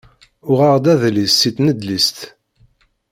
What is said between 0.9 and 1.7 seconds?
adlis si